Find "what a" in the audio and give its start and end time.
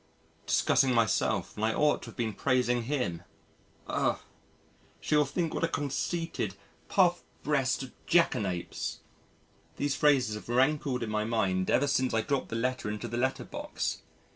5.53-5.67